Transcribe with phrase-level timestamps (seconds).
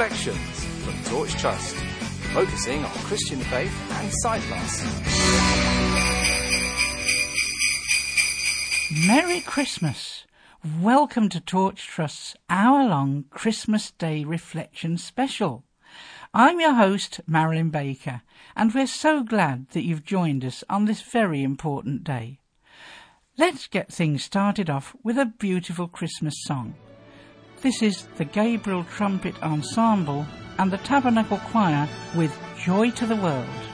[0.00, 1.76] Reflections from Torch Trust,
[2.32, 4.82] focusing on Christian faith and sight loss.
[9.06, 10.24] Merry Christmas!
[10.80, 15.64] Welcome to Torch Trust's hour long Christmas Day Reflection Special.
[16.32, 18.22] I'm your host, Marilyn Baker,
[18.56, 22.40] and we're so glad that you've joined us on this very important day.
[23.36, 26.74] Let's get things started off with a beautiful Christmas song.
[27.62, 30.26] This is the Gabriel Trumpet Ensemble
[30.58, 31.86] and the Tabernacle Choir
[32.16, 33.69] with Joy to the World.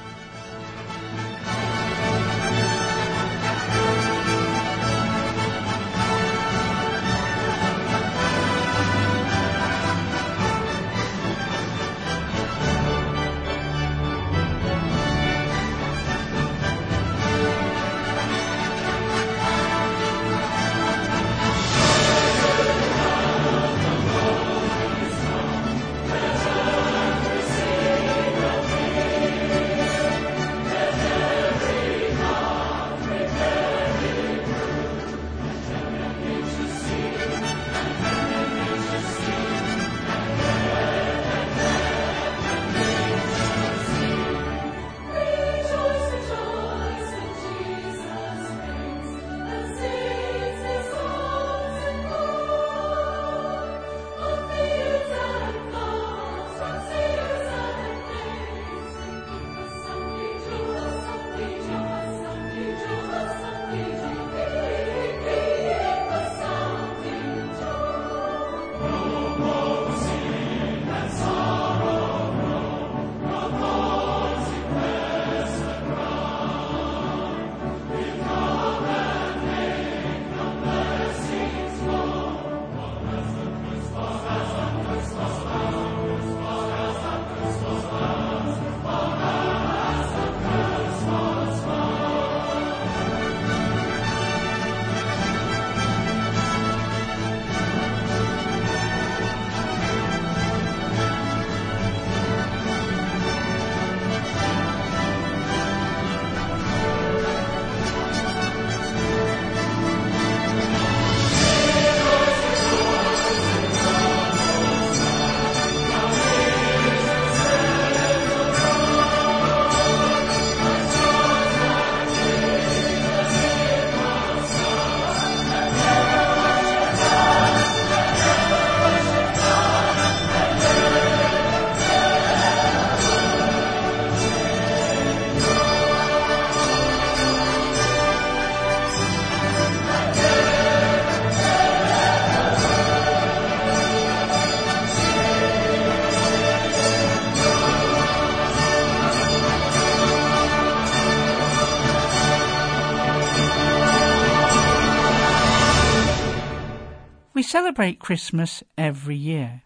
[157.56, 159.62] Celebrate Christmas every year,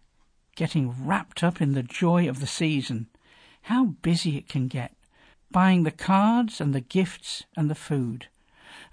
[0.55, 3.09] getting wrapped up in the joy of the season.
[3.63, 4.95] How busy it can get,
[5.51, 8.29] buying the cards and the gifts and the food.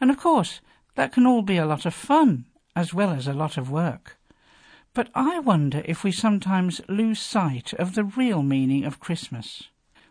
[0.01, 0.61] And of course,
[0.95, 4.17] that can all be a lot of fun as well as a lot of work.
[4.95, 9.65] But I wonder if we sometimes lose sight of the real meaning of Christmas.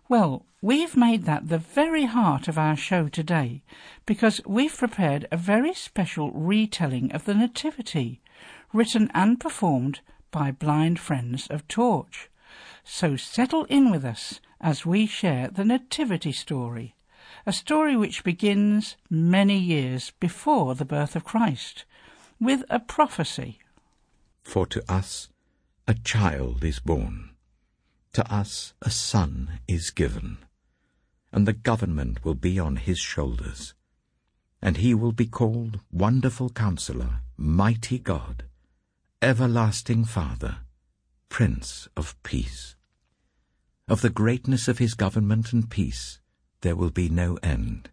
[0.08, 3.64] Well, we've made that the very heart of our show today
[4.06, 8.20] because we've prepared a very special retelling of the Nativity
[8.72, 10.00] written and performed
[10.30, 12.28] by blind friends of Torch.
[12.84, 16.94] So settle in with us as we share the Nativity story,
[17.44, 21.84] a story which begins many years before the birth of Christ,
[22.40, 23.58] with a prophecy.
[24.42, 25.28] For to us
[25.88, 27.30] a child is born,
[28.12, 30.38] to us a son is given,
[31.32, 33.74] and the government will be on his shoulders.
[34.62, 38.44] And he will be called Wonderful Counselor, Mighty God,
[39.22, 40.58] Everlasting Father,
[41.30, 42.76] Prince of Peace.
[43.88, 46.20] Of the greatness of his government and peace
[46.60, 47.88] there will be no end.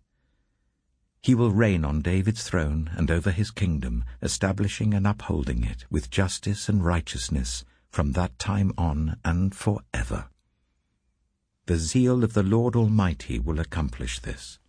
[1.22, 6.10] He will reign on David's throne and over his kingdom, establishing and upholding it with
[6.12, 10.26] justice and righteousness from that time on and for ever.
[11.68, 14.60] The zeal of the Lord Almighty will accomplish this.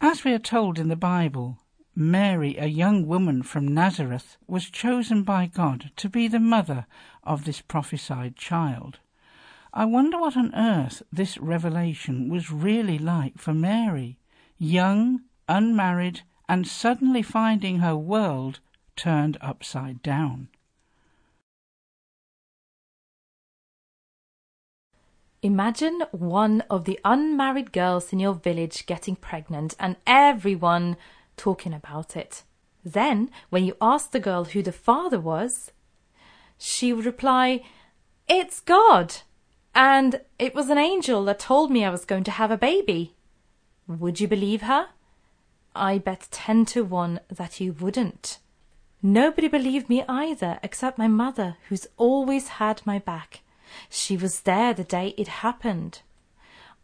[0.00, 1.58] As we are told in the Bible,
[1.94, 6.86] Mary, a young woman from Nazareth, was chosen by God to be the mother
[7.22, 8.98] of this prophesied child.
[9.74, 14.18] I wonder what on earth this revelation was really like for Mary,
[14.58, 18.60] young, unmarried, and suddenly finding her world
[18.96, 20.48] turned upside down.
[25.42, 30.96] Imagine one of the unmarried girls in your village getting pregnant and everyone
[31.36, 32.42] talking about it.
[32.84, 35.70] Then, when you asked the girl who the father was,
[36.58, 37.64] she would reply,
[38.28, 39.16] It's God!
[39.74, 43.14] And it was an angel that told me I was going to have a baby.
[43.86, 44.88] Would you believe her?
[45.74, 48.38] I bet ten to one that you wouldn't.
[49.02, 53.40] Nobody believed me either, except my mother, who's always had my back.
[53.88, 56.02] She was there the day it happened.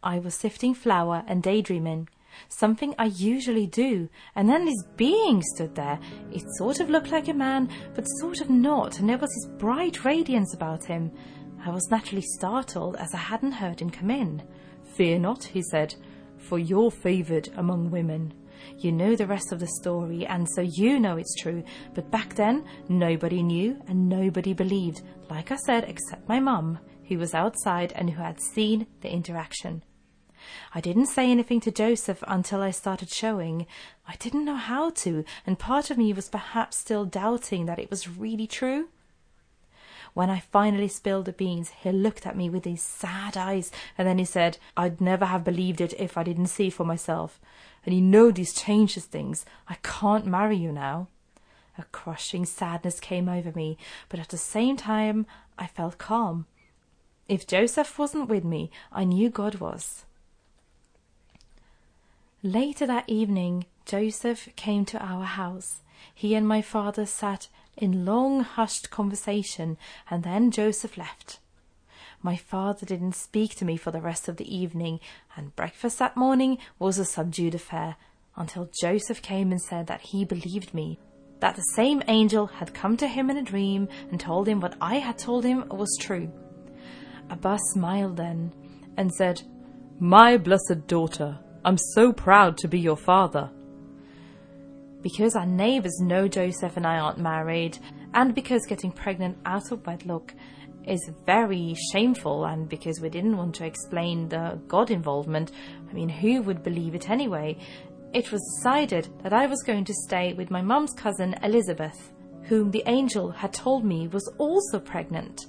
[0.01, 2.09] I was sifting flour and daydreaming,
[2.47, 5.99] something I usually do, and then this being stood there.
[6.31, 9.57] It sort of looked like a man, but sort of not, and there was this
[9.57, 11.11] bright radiance about him.
[11.65, 14.41] I was naturally startled, as I hadn't heard him come in.
[14.95, 15.95] Fear not, he said,
[16.37, 18.33] for you're favoured among women.
[18.77, 21.63] You know the rest of the story, and so you know it's true.
[21.93, 27.17] But back then, nobody knew and nobody believed, like I said, except my mum, who
[27.17, 29.83] was outside and who had seen the interaction.
[30.73, 33.67] I didn't say anything to Joseph until I started showing.
[34.07, 37.89] I didn't know how to, and part of me was perhaps still doubting that it
[37.89, 38.89] was really true.
[40.13, 44.07] When I finally spilled the beans, he looked at me with his sad eyes, and
[44.07, 47.39] then he said, I'd never have believed it if I didn't see for myself.
[47.85, 49.45] And you know these changes things.
[49.67, 51.07] I can't marry you now.
[51.77, 53.77] A crushing sadness came over me,
[54.09, 55.25] but at the same time
[55.57, 56.45] I felt calm.
[57.27, 60.03] If Joseph wasn't with me, I knew God was.
[62.41, 65.81] Later that evening, Joseph came to our house.
[66.15, 69.77] He and my father sat in long hushed conversation,
[70.09, 71.39] and then Joseph left.
[72.21, 75.01] My father didn't speak to me for the rest of the evening,
[75.35, 77.97] and breakfast that morning was a subdued affair,
[78.37, 80.97] until Joseph came and said that he believed me,
[81.41, 84.77] that the same angel had come to him in a dream and told him what
[84.79, 86.31] I had told him was true.
[87.29, 88.53] Abbas smiled then
[88.95, 89.41] and said,
[89.99, 91.37] My blessed daughter,
[91.69, 93.47] I'm so proud to be your father.
[95.03, 97.77] Because our neighbours know Joseph and I aren't married,
[98.15, 100.33] and because getting pregnant out of wedlock
[100.87, 105.51] is very shameful, and because we didn't want to explain the God involvement,
[105.87, 107.55] I mean, who would believe it anyway?
[108.13, 112.11] It was decided that I was going to stay with my mum's cousin Elizabeth,
[112.45, 115.45] whom the angel had told me was also pregnant.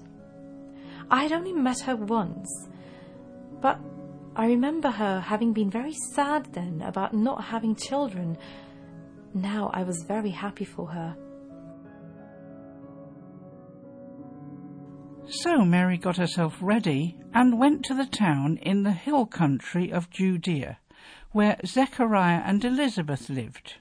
[1.11, 2.69] I had only met her once,
[3.63, 3.81] but
[4.37, 8.39] I remember her having been very sad then about not having children.
[9.35, 11.17] Now I was very happy for her.
[15.29, 20.11] So Mary got herself ready and went to the town in the hill country of
[20.11, 20.79] Judea,
[21.33, 23.75] where Zechariah and Elizabeth lived.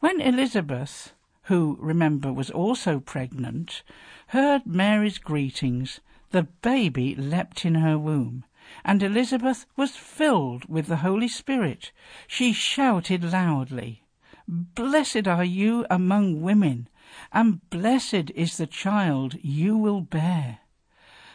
[0.00, 1.12] When Elizabeth,
[1.44, 3.82] who, remember, was also pregnant,
[4.28, 6.00] heard Mary's greetings,
[6.30, 8.44] the baby leapt in her womb,
[8.84, 11.92] and Elizabeth was filled with the Holy Spirit.
[12.26, 14.04] She shouted loudly,
[14.48, 16.88] Blessed are you among women,
[17.32, 20.60] and blessed is the child you will bear.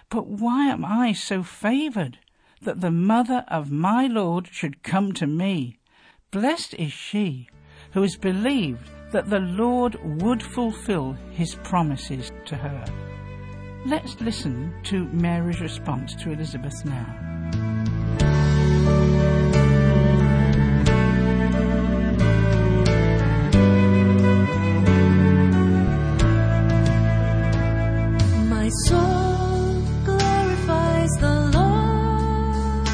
[0.10, 2.20] But why am I so favoured
[2.62, 5.80] that the mother of my Lord should come to me?
[6.32, 7.50] Blessed is she
[7.92, 12.86] who has believed that the Lord would fulfill his promises to her.
[13.86, 17.25] Let's listen to Mary's response to Elizabeth now.
[28.50, 32.88] My soul glorifies the Lord,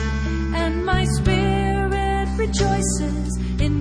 [0.56, 3.81] and my spirit rejoices in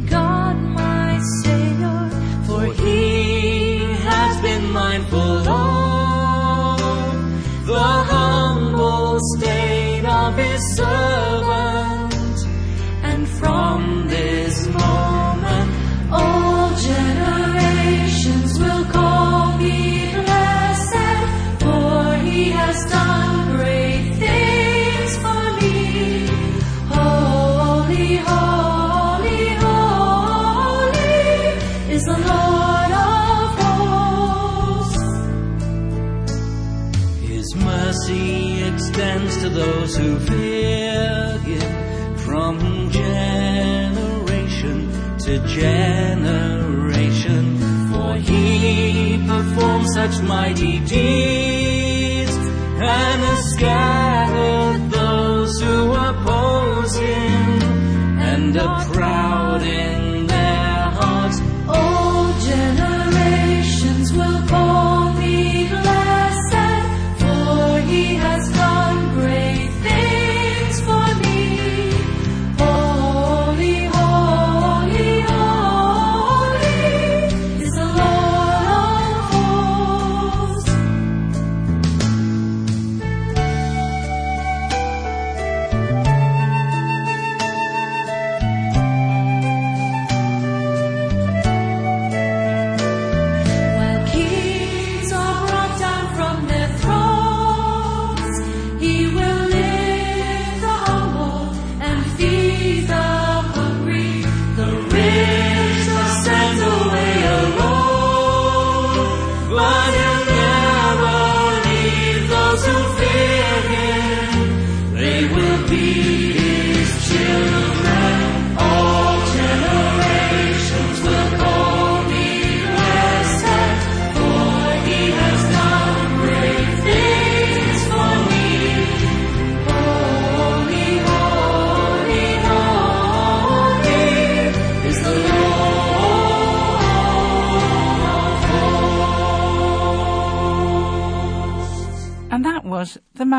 [45.60, 47.44] generation.
[47.92, 54.09] For he performed such mighty deeds and has scattered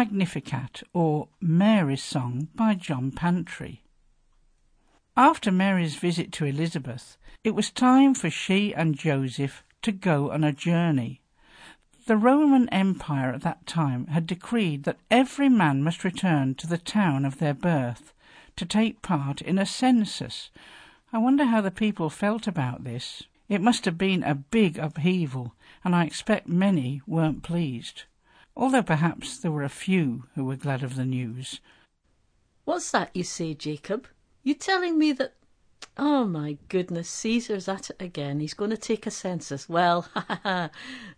[0.01, 3.83] Magnificat, or Mary's Song by John Pantry.
[5.15, 10.43] After Mary's visit to Elizabeth, it was time for she and Joseph to go on
[10.43, 11.21] a journey.
[12.07, 16.79] The Roman Empire at that time had decreed that every man must return to the
[16.79, 18.11] town of their birth
[18.55, 20.49] to take part in a census.
[21.13, 23.21] I wonder how the people felt about this.
[23.47, 25.53] It must have been a big upheaval,
[25.83, 28.05] and I expect many weren't pleased,
[28.55, 31.59] although perhaps there were a few who were glad of the news.
[32.65, 34.07] What's that you say, Jacob?
[34.43, 35.33] You telling me that.
[35.97, 38.39] Oh my goodness, Caesar's at it again.
[38.39, 39.67] He's going to take a census.
[39.67, 40.69] Well, ha ha ha.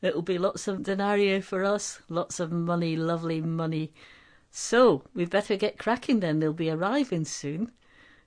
[0.01, 3.93] It'll be lots of denarii for us, lots of money, lovely money.
[4.49, 6.39] So, we'd better get cracking then.
[6.39, 7.71] They'll be arriving soon.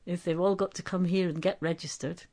[0.04, 2.24] If they've all got to come here and get registered.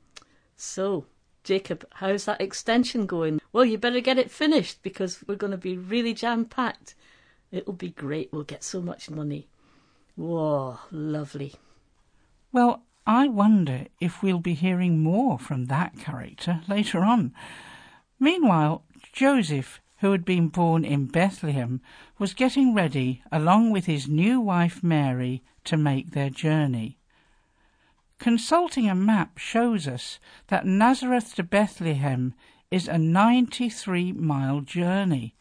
[0.56, 1.06] So,
[1.44, 3.42] Jacob, how's that extension going?
[3.52, 6.96] Well, you better get it finished because we're going to be really jam packed.
[7.52, 8.32] It'll be great.
[8.32, 9.48] We'll get so much money.
[10.16, 11.54] Whoa, lovely.
[12.52, 17.34] Well, I wonder if we'll be hearing more from that character later on.
[18.20, 21.82] Meanwhile, Joseph, who had been born in Bethlehem,
[22.18, 26.98] was getting ready, along with his new wife Mary, to make their journey.
[28.24, 32.34] Consulting a map shows us that Nazareth to Bethlehem
[32.72, 35.36] is a 93 mile journey.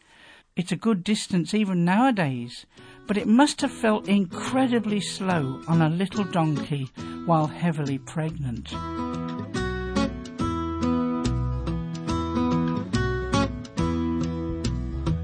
[0.57, 2.65] It's a good distance even nowadays,
[3.07, 6.89] but it must have felt incredibly slow on a little donkey
[7.25, 8.71] while heavily pregnant.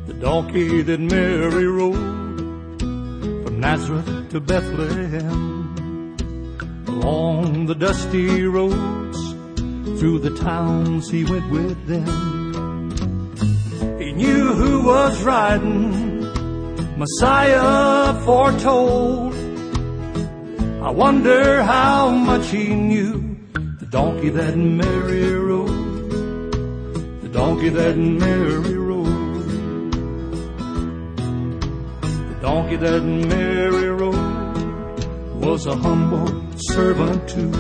[0.08, 5.59] The donkey that Mary rode from Nazareth to Bethlehem
[6.90, 9.20] along the dusty roads
[10.00, 12.10] through the towns he went with them.
[14.00, 15.92] He knew who was riding,
[16.98, 19.36] Messiah foretold.
[20.88, 26.12] I wonder how much he knew the donkey that Mary rode,
[27.22, 29.50] the donkey that Mary rode,
[32.32, 34.40] the donkey that Mary rode
[35.46, 37.52] was a humble servant too.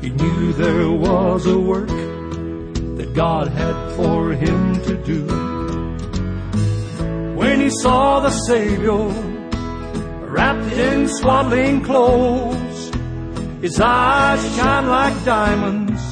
[0.00, 5.26] He knew there was a work that God had for him to do.
[7.36, 9.08] When he saw the Savior
[10.28, 12.90] wrapped in swaddling clothes,
[13.62, 16.02] his eyes shine like diamonds.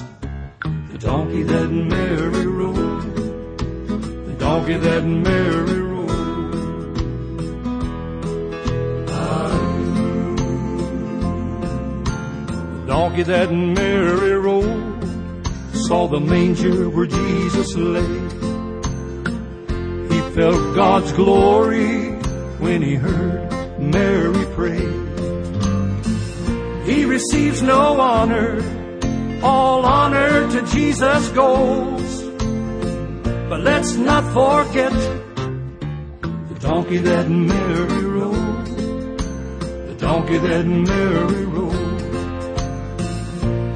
[0.92, 3.16] The donkey that Mary rode,
[4.26, 5.83] the donkey that Mary
[12.94, 15.04] donkey that Mary rode
[15.86, 18.14] saw the manger where Jesus lay.
[20.12, 22.12] He felt God's glory
[22.64, 24.86] when he heard Mary pray.
[26.88, 28.62] He receives no honor,
[29.42, 32.22] all honor to Jesus goes.
[33.50, 34.94] But let's not forget
[36.50, 38.66] the donkey that Mary rode,
[39.88, 41.83] the donkey that Mary rode.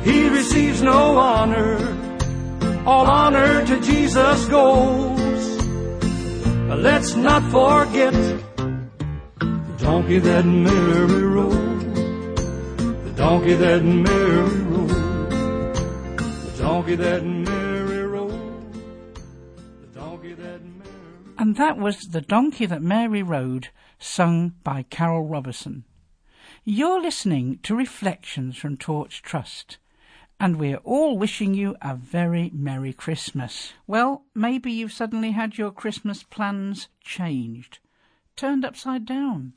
[0.08, 1.76] He receives no honor.
[2.86, 5.62] All honor to Jesus goes.
[6.68, 12.36] But let's not forget the donkey that Mary rode.
[13.04, 14.88] The donkey that Mary rode.
[14.88, 18.72] The donkey that Mary rode.
[19.82, 20.90] The donkey that Mary.
[21.36, 25.84] And that was The Donkey That Mary Rode, sung by Carol Robertson.
[26.64, 29.76] You're listening to Reflections from Torch Trust
[30.40, 33.72] and we're all wishing you a very Merry Christmas.
[33.88, 37.80] Well, maybe you've suddenly had your Christmas plans changed,
[38.36, 39.54] turned upside down.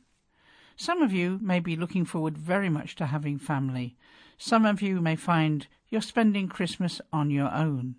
[0.76, 3.96] Some of you may be looking forward very much to having family.
[4.40, 7.96] Some of you may find you're spending Christmas on your own.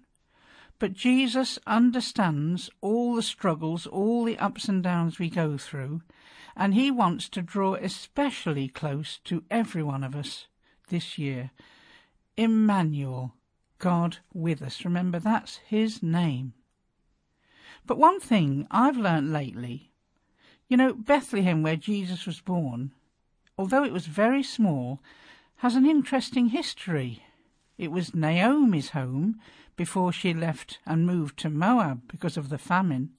[0.81, 6.03] But Jesus understands all the struggles, all the ups and downs we go through,
[6.57, 10.49] and He wants to draw especially close to every one of us
[10.89, 11.53] this year
[12.37, 13.35] Emmanuel,
[13.79, 14.85] God with us.
[14.85, 16.55] Remember, that's his name.
[17.87, 19.91] But one thing I've learnt lately,
[20.69, 22.93] you know, Bethlehem, where Jesus was born,
[23.59, 25.01] although it was very small,
[25.57, 27.25] has an interesting history.
[27.77, 29.41] It was Naomi's home
[29.77, 33.11] before she left and moved to Moab because of the famine,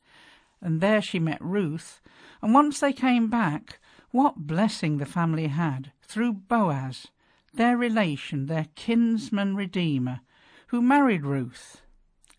[0.62, 2.02] and there she met Ruth.
[2.42, 3.80] And once they came back,
[4.12, 7.08] what blessing the family had through Boaz,
[7.54, 10.22] their relation, their kinsman redeemer,
[10.68, 11.82] who married Ruth.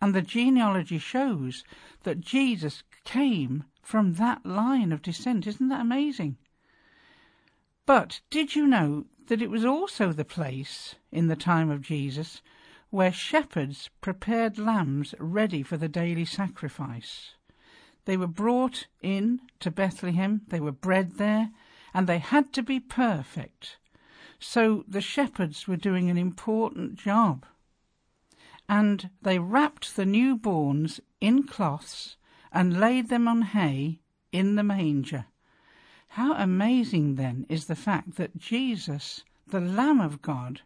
[0.00, 1.64] And the genealogy shows
[2.02, 5.47] that Jesus came from that line of descent.
[5.47, 6.37] Isn't that amazing?
[7.87, 12.42] But did you know that it was also the place in the time of Jesus
[12.90, 17.35] where shepherds prepared lambs ready for the daily sacrifice?
[18.04, 21.50] They were brought in to Bethlehem, they were bred there,
[21.92, 23.78] and they had to be perfect.
[24.38, 27.46] So the shepherds were doing an important job.
[28.68, 32.16] And they wrapped the newborns in cloths
[32.50, 34.00] and laid them on hay
[34.32, 35.26] in the manger.
[36.08, 40.62] How amazing then is the fact that Jesus, the Lamb of God,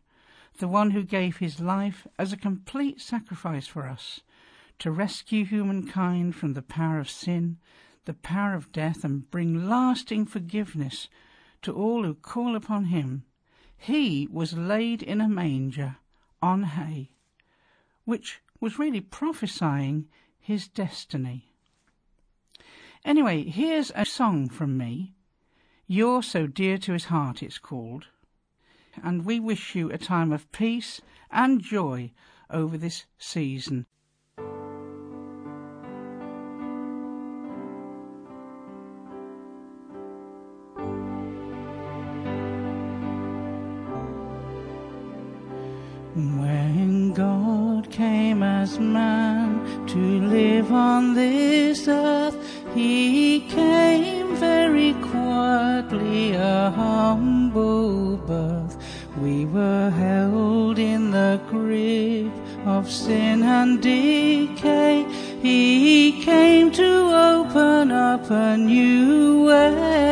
[0.58, 4.20] the one who gave his life as a complete sacrifice for us,
[4.78, 7.58] to rescue humankind from the power of sin,
[8.04, 11.08] the power of death, and bring lasting forgiveness
[11.62, 13.24] to all who call upon him,
[13.78, 15.96] he was laid in a manger
[16.42, 17.10] on hay,
[18.04, 20.08] which was really prophesying
[20.40, 21.52] his destiny.
[23.04, 25.14] Anyway, here's a song from me.
[25.86, 28.08] You're so dear to his heart, it's called.
[29.02, 32.12] And we wish you a time of peace and joy
[32.50, 33.86] over this season.
[48.78, 52.36] Man to live on this earth,
[52.74, 58.76] he came very quietly, a humble birth.
[59.20, 62.32] We were held in the grip
[62.66, 65.06] of sin and decay.
[65.42, 66.92] He came to
[67.32, 70.07] open up a new way.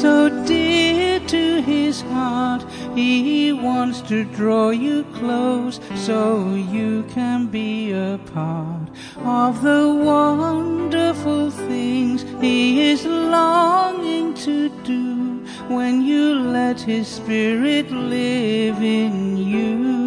[0.00, 2.64] So dear to his heart.
[2.94, 11.50] He wants to draw you close so you can be a part of the wonderful
[11.50, 20.02] things he is longing to do when you let his spirit live in you.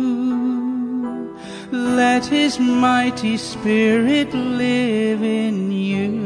[1.72, 6.25] Let his mighty spirit live in you.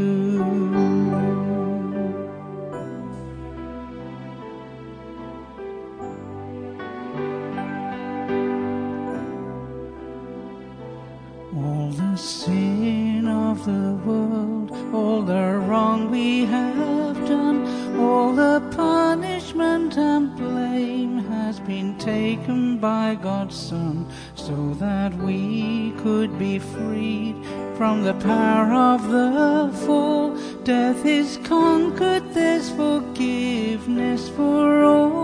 [21.69, 27.35] Been taken by God's Son, so that we could be freed
[27.77, 30.35] from the power of the fall.
[30.63, 35.19] Death is conquered, there's forgiveness for all.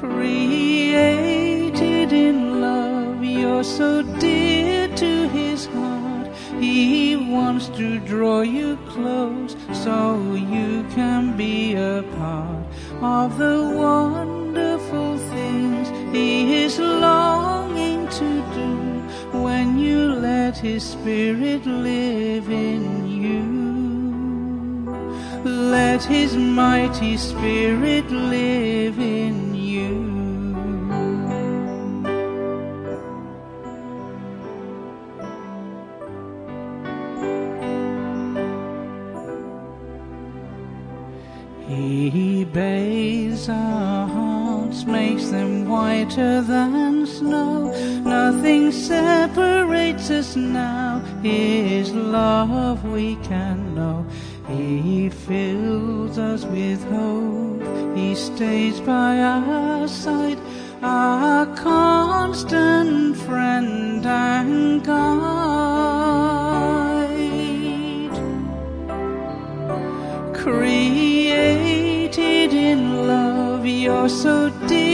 [0.00, 1.32] Created
[2.12, 5.87] in love, you're so dear to his heart.
[6.60, 12.66] He wants to draw you close so you can be a part
[13.00, 22.50] of the wonderful things he is longing to do when you let his spirit live
[22.50, 23.58] in you.
[25.44, 29.57] Let his mighty spirit live in you.
[45.98, 47.72] Whiter than snow.
[48.02, 51.00] Nothing separates us now.
[51.22, 54.06] His love we can know.
[54.46, 57.62] He fills us with hope.
[57.96, 60.38] He stays by our side,
[60.82, 64.98] our constant friend and guide.
[70.34, 71.32] Created
[72.54, 74.87] in love, you're so dear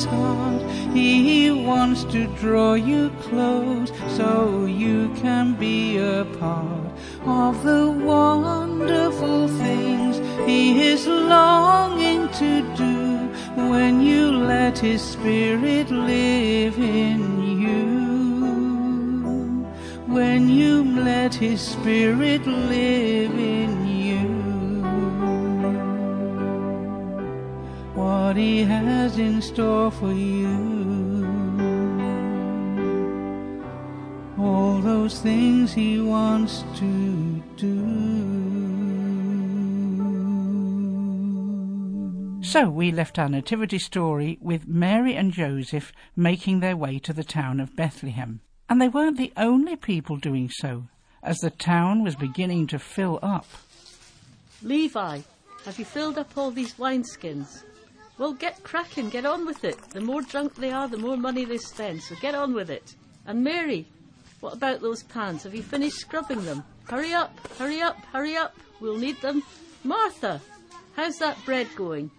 [0.00, 0.62] his heart.
[0.94, 6.90] He wants to draw you close so you can be a part
[7.26, 13.28] of the wonderful things he is longing to do
[13.68, 17.90] when you let his spirit live in you.
[20.06, 23.79] When you let his spirit live in you.
[28.30, 31.26] What he has in store for you.
[34.38, 37.80] All those things he wants to do.
[42.44, 47.24] So we left our nativity story with Mary and Joseph making their way to the
[47.24, 48.42] town of Bethlehem.
[48.68, 50.86] And they weren't the only people doing so,
[51.20, 53.46] as the town was beginning to fill up.
[54.62, 55.22] Levi,
[55.64, 57.64] have you filled up all these wineskins?
[58.20, 59.78] Well, get cracking, get on with it.
[59.92, 62.94] The more drunk they are, the more money they spend, so get on with it.
[63.24, 63.86] And Mary,
[64.40, 65.44] what about those pans?
[65.44, 66.62] Have you finished scrubbing them?
[66.84, 68.54] Hurry up, hurry up, hurry up.
[68.78, 69.42] We'll need them.
[69.84, 70.42] Martha,
[70.96, 72.10] how's that bread going?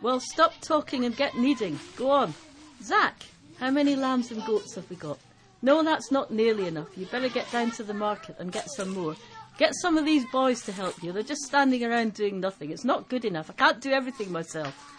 [0.00, 1.80] Well, stop talking and get kneading.
[1.96, 2.34] Go on.
[2.80, 3.24] Zach,
[3.58, 5.18] how many lambs and goats have we got?
[5.60, 6.96] No, that's not nearly enough.
[6.96, 9.16] You better get down to the market and get some more.
[9.58, 11.10] Get some of these boys to help you.
[11.10, 12.70] They're just standing around doing nothing.
[12.70, 13.50] It's not good enough.
[13.50, 14.94] I can't do everything myself.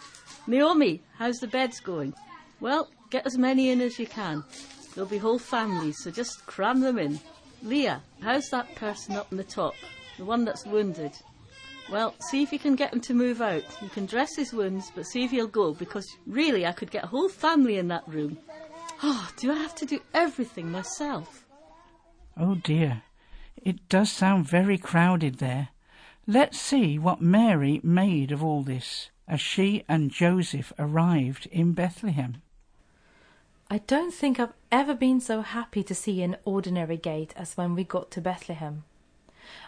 [0.46, 2.14] Naomi, how's the beds going?
[2.60, 4.44] Well, get as many in as you can.
[4.94, 7.20] There'll be whole families, so just cram them in.
[7.62, 9.74] Leah, how's that person up in the top?
[10.18, 11.12] The one that's wounded?
[11.90, 13.64] Well, see if you can get him to move out.
[13.82, 17.04] You can dress his wounds, but see if he'll go, because really I could get
[17.04, 18.38] a whole family in that room.
[19.02, 21.46] Oh, do I have to do everything myself?
[22.36, 23.02] Oh dear,
[23.56, 25.68] it does sound very crowded there.
[26.26, 32.42] Let's see what Mary made of all this as she and Joseph arrived in Bethlehem.
[33.70, 37.76] I don't think I've ever been so happy to see an ordinary gate as when
[37.76, 38.82] we got to Bethlehem.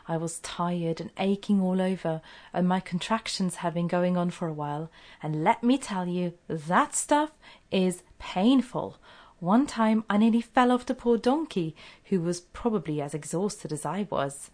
[0.08, 2.20] I was tired and aching all over,
[2.52, 4.90] and my contractions had been going on for a while,
[5.22, 7.30] and let me tell you, that stuff
[7.70, 8.98] is painful.
[9.38, 13.86] One time I nearly fell off the poor donkey, who was probably as exhausted as
[13.86, 14.50] I was.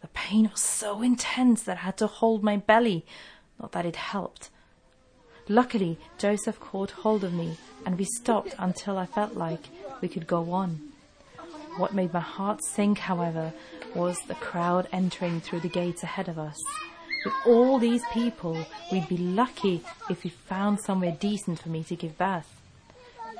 [0.00, 3.06] The pain was so intense that I had to hold my belly,
[3.60, 4.50] not that it helped.
[5.48, 9.68] Luckily, Joseph caught hold of me, and we stopped until I felt like
[10.00, 10.80] we could go on.
[11.78, 13.52] What made my heart sink, however,
[13.94, 16.58] was the crowd entering through the gates ahead of us.
[17.24, 21.96] With all these people, we'd be lucky if we found somewhere decent for me to
[21.96, 22.60] give birth.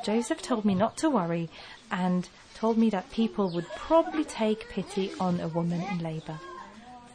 [0.05, 1.49] Joseph told me not to worry
[1.91, 6.39] and told me that people would probably take pity on a woman in labour.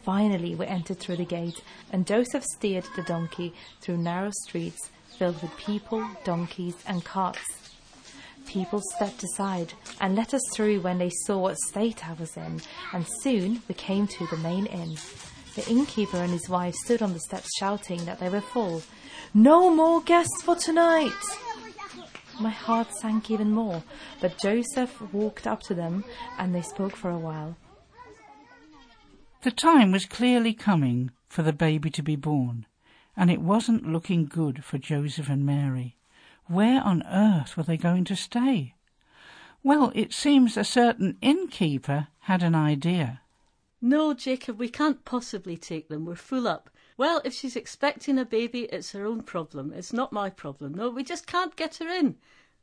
[0.03, 1.61] Finally, we entered through the gate,
[1.91, 7.71] and Joseph steered the donkey through narrow streets filled with people, donkeys, and carts.
[8.45, 12.61] People stepped aside and let us through when they saw what state I was in,
[12.91, 14.97] and soon we came to the main inn.
[15.55, 18.81] The innkeeper and his wife stood on the steps shouting that they were full.
[19.33, 21.11] No more guests for tonight!
[22.41, 23.83] My heart sank even more,
[24.19, 26.03] but Joseph walked up to them
[26.37, 27.55] and they spoke for a while.
[29.43, 32.65] The time was clearly coming for the baby to be born,
[33.17, 35.97] and it wasn't looking good for Joseph and Mary.
[36.45, 38.75] Where on earth were they going to stay?
[39.61, 43.19] Well, it seems a certain innkeeper had an idea.
[43.81, 46.05] No, Jacob, we can't possibly take them.
[46.05, 46.69] We're full up.
[46.95, 49.73] Well, if she's expecting a baby, it's her own problem.
[49.73, 50.73] It's not my problem.
[50.73, 52.15] No, we just can't get her in.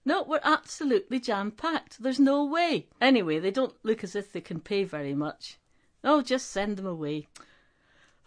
[0.07, 2.03] No, we're absolutely jam packed.
[2.03, 2.89] There's no way.
[3.03, 5.59] Anyway, they don't look as if they can pay very much.
[6.03, 7.29] Oh, just send them away.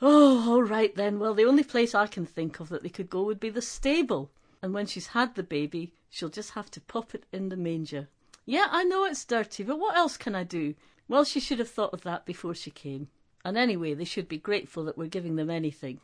[0.01, 1.19] Oh, all right then.
[1.19, 3.61] Well, the only place I can think of that they could go would be the
[3.61, 4.31] stable.
[4.61, 8.09] And when she's had the baby, she'll just have to pop it in the manger.
[8.45, 10.75] Yeah, I know it's dirty, but what else can I do?
[11.07, 13.07] Well, she should have thought of that before she came.
[13.45, 15.99] And anyway, they should be grateful that we're giving them anything.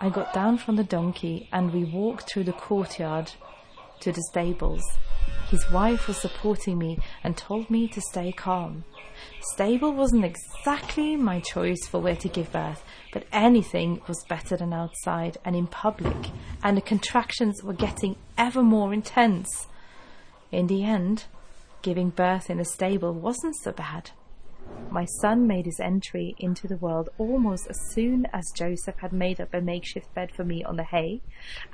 [0.00, 3.30] I got down from the donkey and we walked through the courtyard
[4.00, 4.82] to the stables.
[5.48, 8.84] His wife was supporting me and told me to stay calm.
[9.42, 14.72] Stable wasn't exactly my choice for where to give birth, but anything was better than
[14.72, 16.30] outside and in public,
[16.62, 19.66] and the contractions were getting ever more intense.
[20.52, 21.24] In the end,
[21.82, 24.12] giving birth in a stable wasn't so bad.
[24.90, 29.40] My son made his entry into the world almost as soon as Joseph had made
[29.40, 31.20] up a makeshift bed for me on the hay,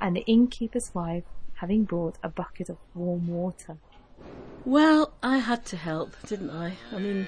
[0.01, 3.77] and the innkeeper's wife having brought a bucket of warm water.
[4.65, 6.73] Well, I had to help, didn't I?
[6.91, 7.27] I mean,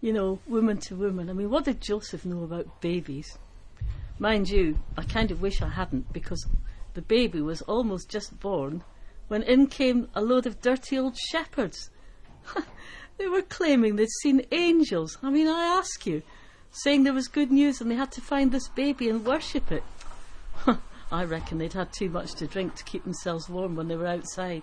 [0.00, 1.28] you know, woman to woman.
[1.28, 3.38] I mean, what did Joseph know about babies?
[4.18, 6.46] Mind you, I kind of wish I hadn't because
[6.94, 8.82] the baby was almost just born
[9.28, 11.90] when in came a load of dirty old shepherds.
[13.18, 15.18] they were claiming they'd seen angels.
[15.22, 16.22] I mean, I ask you,
[16.72, 19.84] saying there was good news and they had to find this baby and worship it.
[21.12, 24.06] I reckon they'd had too much to drink to keep themselves warm when they were
[24.06, 24.62] outside.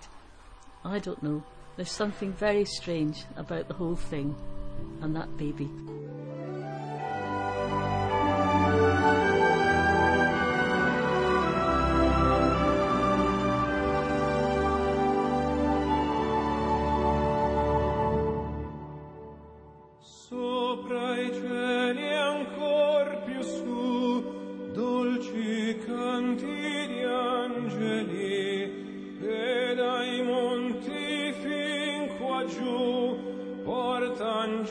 [0.84, 1.42] I don't know.
[1.76, 4.34] There's something very strange about the whole thing
[5.02, 5.70] and that baby.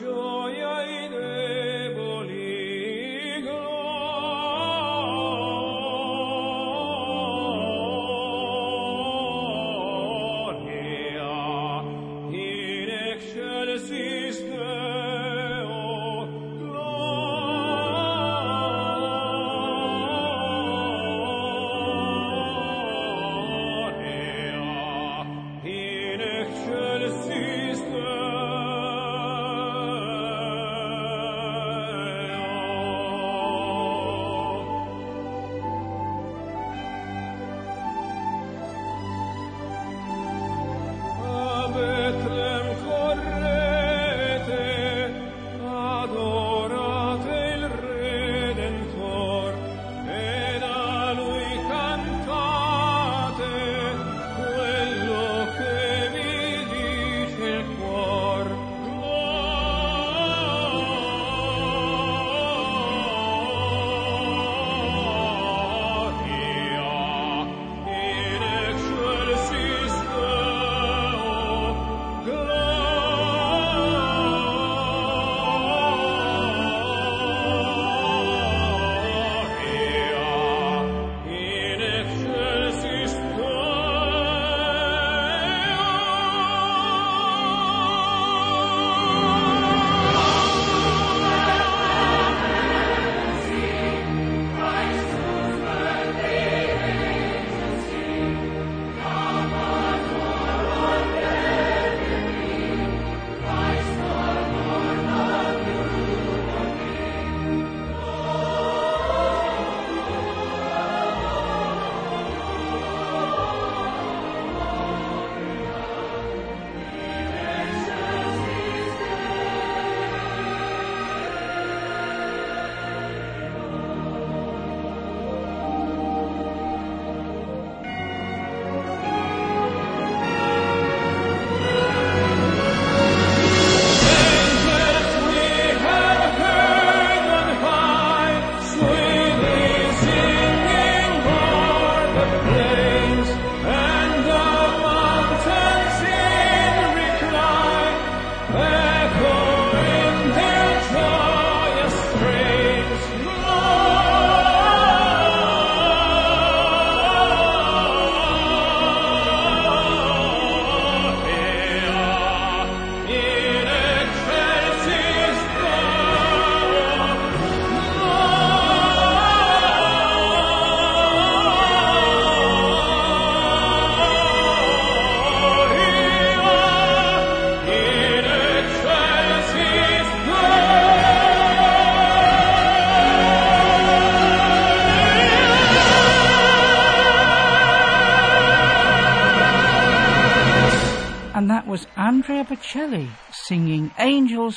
[0.00, 0.37] Portan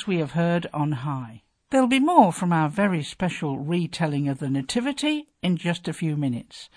[0.02, 1.42] Angels We Have Heard on High.
[1.70, 6.16] There'll be more from our very special retelling of the Nativity in just a few
[6.16, 6.68] minutes.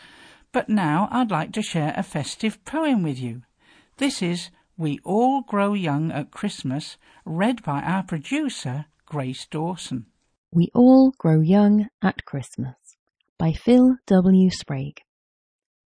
[0.52, 3.42] But now I'd like to share a festive poem with you.
[3.98, 10.06] This is We All Grow Young at Christmas, read by our producer, Grace Dawson.
[10.52, 12.76] We All Grow Young at Christmas
[13.40, 14.52] by Phil W.
[14.52, 15.02] Sprague.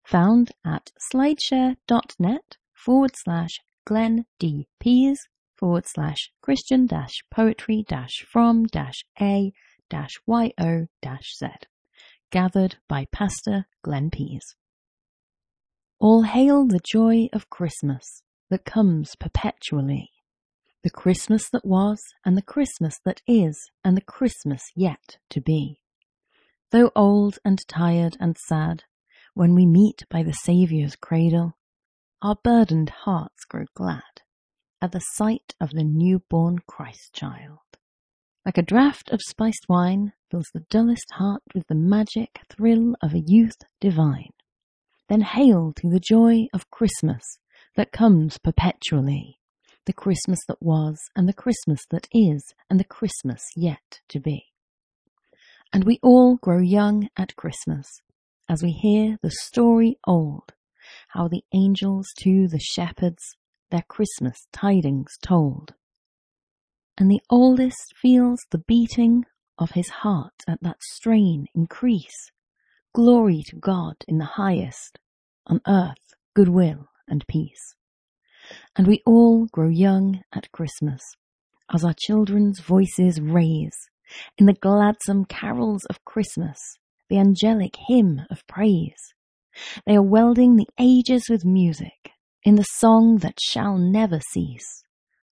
[0.06, 4.66] Found at slideshare.net forward slash Glenn D.
[4.80, 9.52] Pease forward slash Christian dash poetry dash from dash A
[9.90, 11.48] dash YO dash Z.
[12.30, 14.54] Gathered by Pastor Glenn Pease.
[15.98, 20.10] All hail the joy of Christmas that comes perpetually.
[20.84, 25.80] The Christmas that was, and the Christmas that is, and the Christmas yet to be.
[26.70, 28.84] Though old and tired and sad,
[29.34, 31.56] when we meet by the Saviour's cradle,
[32.22, 34.22] our burdened hearts grow glad
[34.80, 37.58] at the sight of the newborn Christ child.
[38.44, 43.12] Like a draught of spiced wine fills the dullest heart with the magic thrill of
[43.12, 44.32] a youth divine.
[45.08, 47.22] Then hail to the joy of Christmas
[47.76, 49.38] that comes perpetually,
[49.86, 54.46] the Christmas that was, and the Christmas that is, and the Christmas yet to be.
[55.72, 58.00] And we all grow young at Christmas
[58.48, 60.54] as we hear the story old,
[61.08, 63.36] how the angels to the shepherds
[63.70, 65.74] their Christmas tidings told.
[66.96, 69.24] And the oldest feels the beating
[69.58, 72.30] of his heart at that strain increase.
[72.94, 74.98] Glory to God in the highest,
[75.46, 77.74] on earth goodwill and peace.
[78.76, 81.02] And we all grow young at Christmas
[81.72, 83.90] as our children's voices raise
[84.38, 86.58] in the gladsome carols of Christmas,
[87.08, 89.14] the angelic hymn of praise.
[89.86, 92.12] They are welding the ages with music
[92.48, 94.82] in the song that shall never cease.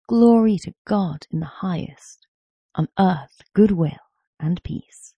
[0.07, 2.25] Glory to God in the highest,
[2.73, 4.07] on earth goodwill
[4.39, 5.13] and peace.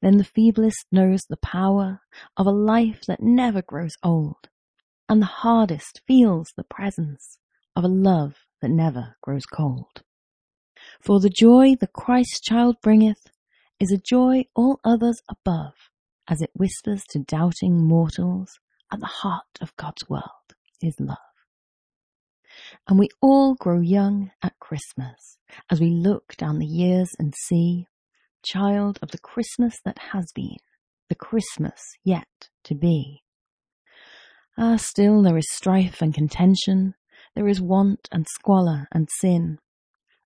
[0.00, 2.00] Then the feeblest knows the power
[2.38, 4.48] of a life that never grows old,
[5.06, 7.36] and the hardest feels the presence
[7.76, 10.02] of a love that never grows cold.
[11.02, 13.26] For the joy the Christ child bringeth
[13.78, 15.74] is a joy all others above,
[16.26, 20.45] as it whispers to doubting mortals, at the heart of God's world
[20.80, 21.18] is love.
[22.88, 25.38] And we all grow young at Christmas
[25.70, 27.86] as we look down the years and see,
[28.42, 30.56] child of the Christmas that has been,
[31.08, 33.22] the Christmas yet to be.
[34.58, 36.94] Ah, still there is strife and contention,
[37.34, 39.58] there is want and squalor and sin,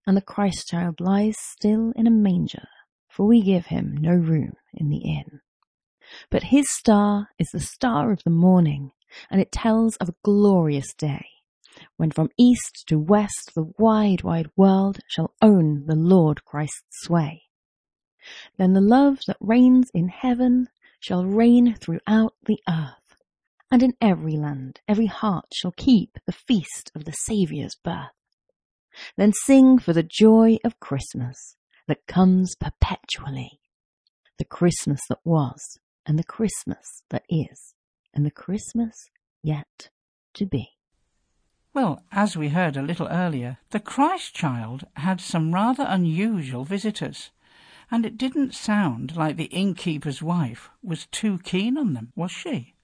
[0.06, 2.68] and the Christ child lies still in a manger,
[3.08, 5.40] for we give him no room in the inn.
[6.30, 8.92] But his star is the star of the morning,
[9.30, 11.26] and it tells of a glorious day,
[11.96, 17.42] when from east to west the wide, wide world shall own the Lord Christ's sway.
[18.58, 20.68] Then the love that reigns in heaven
[20.98, 23.16] shall reign throughout the earth,
[23.70, 28.10] and in every land every heart shall keep the feast of the Saviour's birth.
[29.16, 33.60] Then sing for the joy of Christmas that comes perpetually.
[34.38, 37.74] The Christmas that was, and the Christmas that is,
[38.14, 39.10] and the Christmas
[39.42, 39.90] yet
[40.34, 40.70] to be.
[41.72, 47.30] Well, as we heard a little earlier, the Christ child had some rather unusual visitors,
[47.90, 52.74] and it didn't sound like the innkeeper's wife was too keen on them, was she?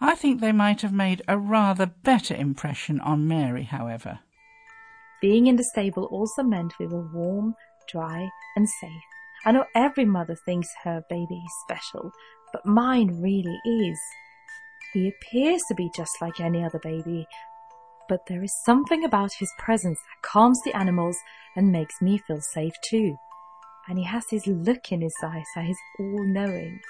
[0.00, 4.20] I think they might have made a rather better impression on Mary, however.
[5.20, 7.56] Being in the stable also meant we were warm,
[7.88, 9.02] dry, and safe.
[9.44, 12.12] I know every mother thinks her baby is special,
[12.52, 13.98] but mine really is.
[14.94, 17.26] He appears to be just like any other baby,
[18.08, 21.16] but there is something about his presence that calms the animals
[21.56, 23.16] and makes me feel safe too.
[23.88, 26.80] And he has his look in his eyes that is all knowing.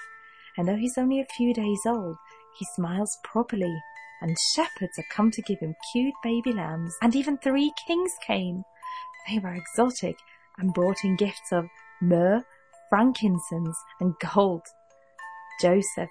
[0.57, 2.15] And though he's only a few days old,
[2.57, 3.75] he smiles properly,
[4.21, 8.63] and shepherds have come to give him cute baby lambs, and even three kings came.
[9.27, 10.17] They were exotic
[10.57, 11.67] and brought in gifts of
[12.01, 12.43] myrrh,
[12.89, 14.63] frankincense, and gold.
[15.61, 16.09] Joseph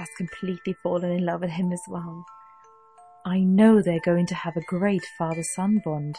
[0.00, 2.24] has completely fallen in love with him as well.
[3.26, 6.16] I know they're going to have a great father son bond.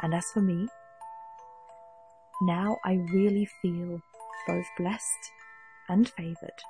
[0.00, 0.68] And as for me,
[2.40, 4.00] now I really feel
[4.46, 5.32] both blessed
[5.88, 6.62] and favoured.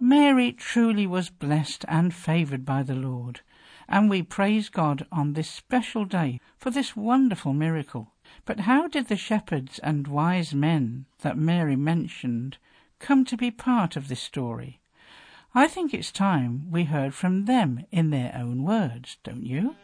[0.00, 3.42] Mary truly was blessed and favoured by the Lord,
[3.88, 8.12] and we praise God on this special day for this wonderful miracle.
[8.44, 12.58] But how did the shepherds and wise men that Mary mentioned
[12.98, 14.80] come to be part of this story?
[15.56, 19.74] I think it's time we heard from them in their own words, don't you?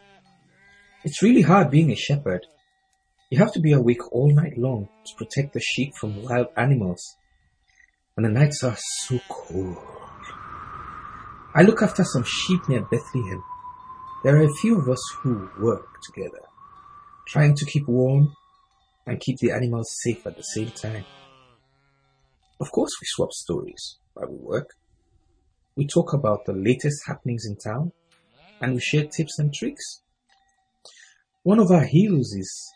[1.03, 2.45] It's really hard being a shepherd.
[3.31, 7.17] You have to be awake all night long to protect the sheep from wild animals.
[8.15, 9.79] And the nights are so cold.
[11.55, 13.43] I look after some sheep near Bethlehem.
[14.23, 16.43] There are a few of us who work together,
[17.27, 18.35] trying to keep warm
[19.07, 21.05] and keep the animals safe at the same time.
[22.61, 24.69] Of course, we swap stories while we work.
[25.75, 27.91] We talk about the latest happenings in town
[28.61, 30.01] and we share tips and tricks.
[31.41, 32.73] One of our heroes is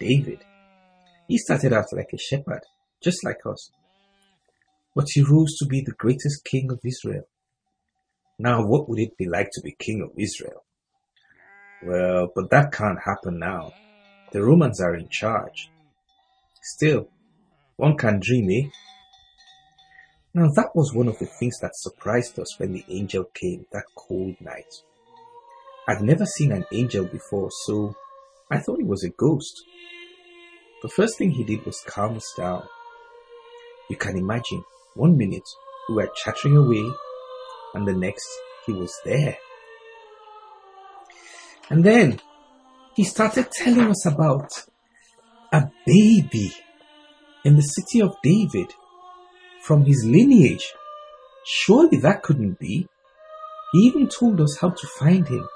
[0.00, 0.44] David.
[1.28, 2.62] He started out like a shepherd,
[3.02, 3.70] just like us.
[4.94, 7.24] But he rose to be the greatest king of Israel.
[8.38, 10.64] Now, what would it be like to be king of Israel?
[11.82, 13.72] Well, but that can't happen now.
[14.32, 15.70] The Romans are in charge.
[16.62, 17.08] Still,
[17.76, 18.70] one can dream, eh?
[20.38, 23.82] Now that was one of the things that surprised us when the angel came that
[23.96, 24.72] cold night.
[25.88, 27.96] I'd never seen an angel before, so
[28.48, 29.60] I thought he was a ghost.
[30.82, 32.62] The first thing he did was calm us down.
[33.90, 34.62] You can imagine,
[34.94, 35.42] one minute
[35.88, 36.88] we were chattering away,
[37.74, 38.28] and the next
[38.64, 39.36] he was there.
[41.68, 42.20] And then
[42.94, 44.52] he started telling us about
[45.52, 46.54] a baby
[47.44, 48.72] in the city of David
[49.62, 50.72] from his lineage.
[51.44, 52.88] Surely that couldn't be.
[53.72, 55.46] He even told us how to find him.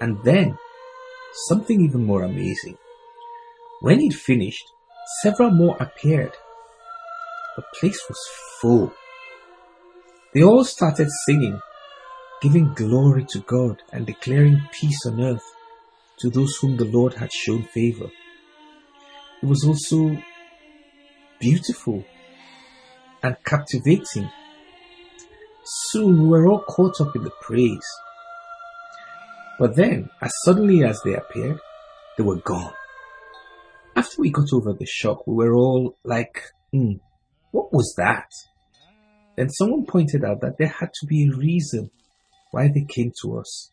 [0.00, 0.58] And then,
[1.48, 2.78] something even more amazing.
[3.80, 4.64] When he'd finished,
[5.22, 6.32] several more appeared.
[7.56, 8.18] The place was
[8.60, 8.92] full.
[10.34, 11.60] They all started singing,
[12.42, 15.54] giving glory to God and declaring peace on earth
[16.18, 18.10] to those whom the Lord had shown favor.
[19.42, 20.16] It was also
[21.40, 22.04] beautiful
[23.22, 24.30] and captivating.
[25.64, 27.88] Soon we were all caught up in the praise.
[29.58, 31.58] But then, as suddenly as they appeared,
[32.16, 32.74] they were gone.
[33.94, 36.42] After we got over the shock, we were all like,
[36.72, 36.94] hmm,
[37.50, 38.30] what was that?
[39.36, 41.90] Then someone pointed out that there had to be a reason
[42.50, 43.70] why they came to us.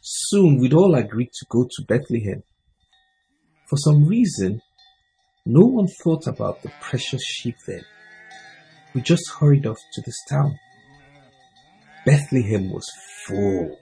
[0.00, 2.42] Soon we'd all agreed to go to Bethlehem.
[3.66, 4.60] For some reason,
[5.46, 7.84] no one thought about the precious sheep then.
[8.94, 10.58] We just hurried off to this town.
[12.06, 12.88] Bethlehem was
[13.26, 13.76] full.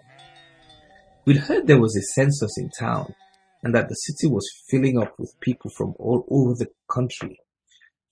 [1.27, 3.15] We'd heard there was a census in town
[3.63, 7.41] and that the city was filling up with people from all over the country.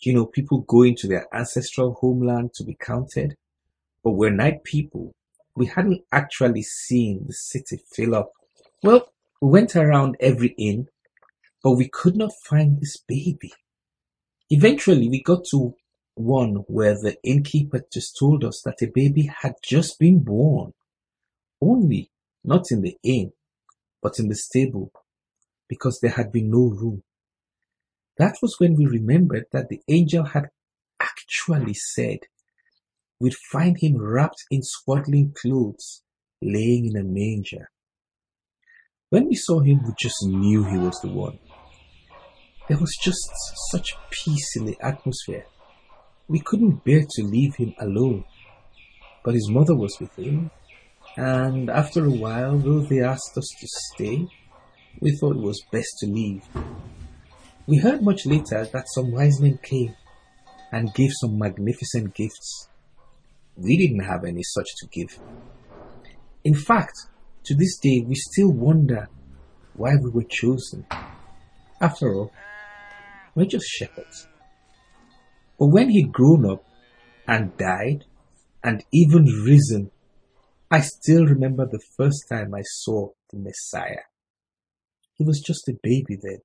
[0.00, 3.34] You know, people going to their ancestral homeland to be counted.
[4.04, 5.14] But we're night people.
[5.56, 8.32] We hadn't actually seen the city fill up.
[8.82, 10.88] Well, we went around every inn,
[11.62, 13.52] but we could not find this baby.
[14.50, 15.74] Eventually, we got to
[16.20, 20.72] one where the innkeeper just told us that a baby had just been born.
[21.60, 22.10] Only
[22.44, 23.32] not in the inn,
[24.02, 24.92] but in the stable,
[25.68, 27.02] because there had been no room.
[28.16, 30.50] That was when we remembered that the angel had
[31.00, 32.20] actually said
[33.18, 36.02] we'd find him wrapped in swaddling clothes,
[36.42, 37.70] laying in a manger.
[39.10, 41.38] When we saw him, we just knew he was the one.
[42.68, 43.28] There was just
[43.70, 45.46] such peace in the atmosphere.
[46.30, 48.24] We couldn't bear to leave him alone.
[49.24, 50.52] But his mother was with him,
[51.16, 54.28] and after a while, though they asked us to stay,
[55.00, 56.44] we thought it was best to leave.
[57.66, 59.96] We heard much later that some wise men came
[60.70, 62.68] and gave some magnificent gifts.
[63.56, 65.18] We didn't have any such to give.
[66.44, 66.94] In fact,
[67.46, 69.08] to this day, we still wonder
[69.74, 70.86] why we were chosen.
[71.80, 72.32] After all,
[73.34, 74.28] we're just shepherds.
[75.60, 76.64] But when he'd grown up
[77.28, 78.06] and died
[78.64, 79.90] and even risen,
[80.70, 84.04] I still remember the first time I saw the Messiah.
[85.16, 86.38] He was just a baby then.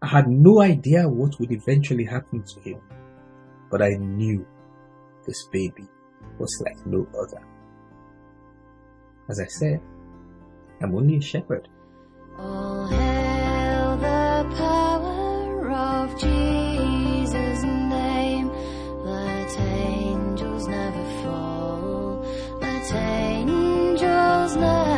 [0.00, 2.80] I had no idea what would eventually happen to him,
[3.70, 4.46] but I knew
[5.26, 5.84] this baby
[6.38, 7.44] was like no other.
[9.28, 9.82] As I said,
[10.80, 11.68] I'm only a shepherd.
[12.38, 13.07] All hail
[24.48, 24.97] angels never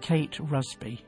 [0.00, 1.04] Kate Rusby.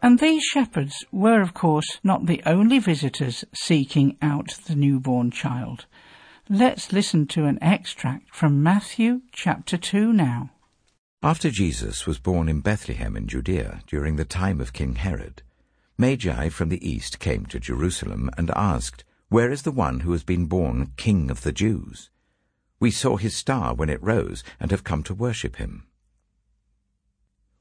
[0.00, 5.86] And these shepherds were, of course, not the only visitors seeking out the newborn child.
[6.48, 10.50] Let's listen to an extract from Matthew chapter 2 now.
[11.20, 15.42] After Jesus was born in Bethlehem in Judea during the time of King Herod,
[15.98, 20.22] Magi from the east came to Jerusalem and asked, Where is the one who has
[20.22, 22.08] been born King of the Jews?
[22.78, 25.87] We saw his star when it rose and have come to worship him.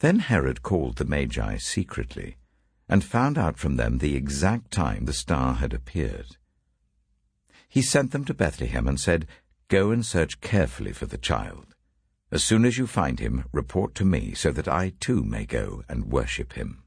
[0.00, 2.36] Then Herod called the Magi secretly,
[2.88, 6.36] and found out from them the exact time the star had appeared.
[7.68, 9.26] He sent them to Bethlehem and said,
[9.68, 11.74] Go and search carefully for the child.
[12.30, 15.82] As soon as you find him, report to me, so that I too may go
[15.88, 16.84] and worship him.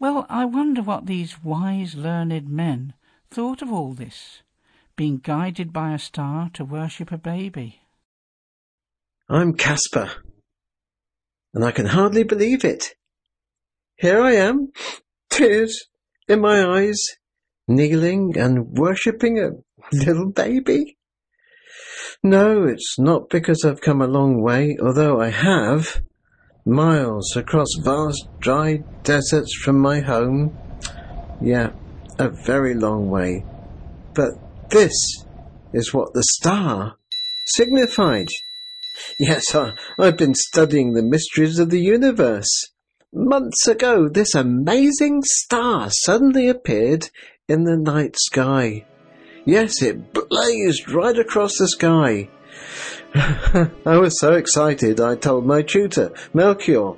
[0.00, 2.94] Well, I wonder what these wise, learned men
[3.30, 4.42] thought of all this,
[4.96, 7.82] being guided by a star to worship a baby.
[9.28, 10.10] I'm Caspar,
[11.54, 12.94] and I can hardly believe it.
[13.96, 14.72] Here I am,
[15.30, 15.88] tears
[16.28, 17.00] in my eyes,
[17.66, 19.50] kneeling and worshipping a
[19.92, 20.98] little baby.
[22.22, 26.00] No, it's not because I've come a long way, although I have.
[26.64, 30.56] Miles across vast dry deserts from my home.
[31.40, 31.70] Yeah,
[32.18, 33.44] a very long way.
[34.14, 34.30] But
[34.70, 34.92] this
[35.72, 36.96] is what the star
[37.46, 38.28] signified.
[39.18, 42.70] Yes, I, I've been studying the mysteries of the universe.
[43.12, 47.10] Months ago, this amazing star suddenly appeared
[47.48, 48.84] in the night sky.
[49.44, 52.28] Yes, it blazed right across the sky.
[53.14, 56.92] I was so excited I told my tutor, Melchior.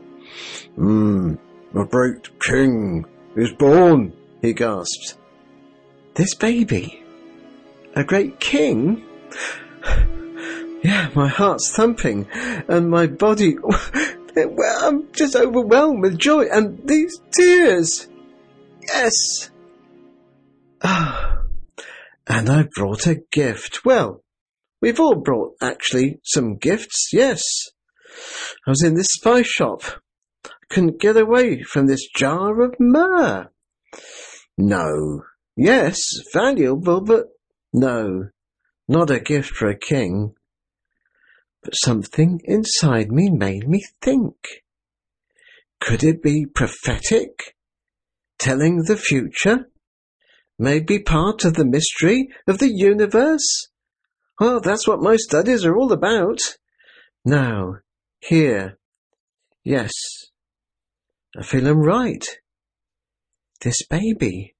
[0.75, 1.35] Hmm,
[1.75, 3.05] a great king
[3.37, 5.17] is born, he gasped.
[6.15, 7.05] This baby?
[7.95, 9.05] A great king?
[10.83, 13.57] Yeah, my heart's thumping, and my body.
[14.37, 18.09] Well, I'm just overwhelmed with joy, and these tears.
[18.87, 19.51] Yes.
[20.81, 21.43] Ah,
[22.29, 23.85] and I brought a gift.
[23.85, 24.23] Well,
[24.81, 27.09] we've all brought actually some gifts.
[27.13, 27.43] Yes.
[28.67, 29.83] I was in this spice shop.
[30.45, 33.51] I couldn't get away from this jar of myrrh.
[34.57, 35.23] No.
[35.57, 35.99] Yes,
[36.33, 37.27] valuable, but
[37.73, 38.29] no,
[38.87, 40.35] not a gift for a king
[41.63, 44.65] but something inside me made me think.
[45.81, 47.57] Could it be prophetic?
[48.39, 49.71] Telling the future?
[50.59, 53.69] Maybe part of the mystery of the universe?
[54.39, 56.39] Well, that's what my studies are all about.
[57.25, 57.77] Now,
[58.21, 58.79] here.
[59.65, 59.93] Yes.
[61.37, 62.25] I feel I'm right.
[63.61, 64.55] This baby.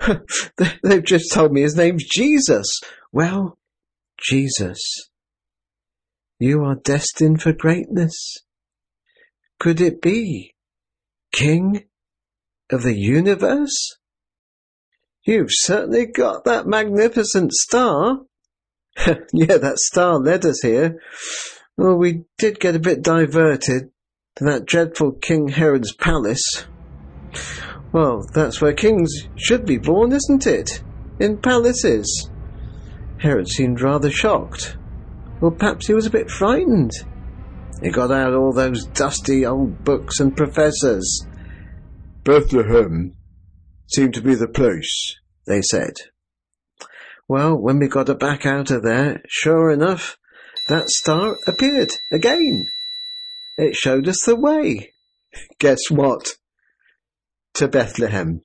[0.82, 2.80] They've just told me his name's Jesus.
[3.12, 3.58] Well,
[4.22, 4.78] Jesus.
[6.38, 8.38] You are destined for greatness.
[9.58, 10.54] Could it be?
[11.32, 11.84] King
[12.70, 13.96] of the universe?
[15.24, 18.20] You've certainly got that magnificent star.
[19.32, 21.02] yeah, that star led us here.
[21.76, 23.90] Well, we did get a bit diverted
[24.36, 26.66] to that dreadful King Herod's palace.
[27.92, 30.82] Well, that's where kings should be born, isn't it?
[31.18, 32.30] In palaces.
[33.18, 34.77] Herod seemed rather shocked.
[35.40, 36.92] Or perhaps he was a bit frightened.
[37.82, 41.24] He got out all those dusty old books and professors.
[42.24, 43.14] Bethlehem
[43.86, 45.14] seemed to be the place,
[45.46, 45.94] they said.
[47.28, 50.16] Well, when we got back out of there, sure enough,
[50.68, 52.66] that star appeared again.
[53.56, 54.92] It showed us the way.
[55.58, 56.36] Guess what?
[57.54, 58.42] To Bethlehem.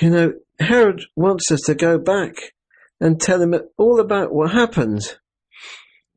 [0.00, 2.34] You know, Herod wants us to go back
[3.00, 5.02] and tell him all about what happened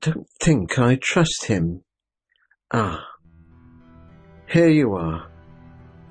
[0.05, 1.83] don't think I trust him.
[2.71, 3.07] Ah,
[4.47, 5.31] here you are.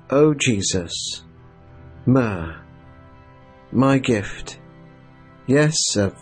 [0.09, 1.23] O oh, Jesus,
[2.05, 2.57] myrrh,
[3.71, 4.59] my gift.
[5.47, 6.13] Yes, a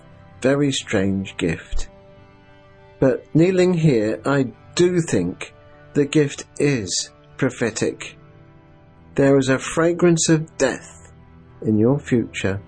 [0.41, 1.89] very strange gift.
[2.99, 5.53] But kneeling here, I do think
[5.95, 8.17] the gift is prophetic.
[9.15, 11.11] There is a fragrance of death
[11.63, 12.61] in your future.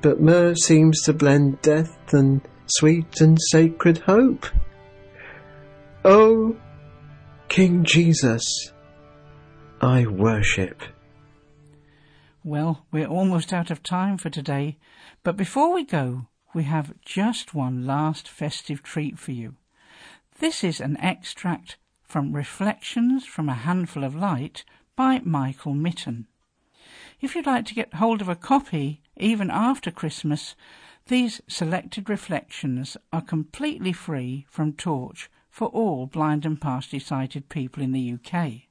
[0.00, 4.46] But myrrh seems to blend death and sweet and sacred hope.
[6.04, 6.56] Oh,
[7.48, 8.72] King Jesus,
[9.80, 10.82] I worship.
[12.44, 14.78] Well, we're almost out of time for today,
[15.22, 19.56] but before we go, we have just one last festive treat for you.
[20.38, 24.64] This is an extract from Reflections from a Handful of Light
[24.94, 26.26] by Michael Mitton.
[27.20, 30.54] If you'd like to get hold of a copy, even after Christmas,
[31.06, 37.82] these selected reflections are completely free from Torch for all blind and partially sighted people
[37.82, 38.62] in the UK.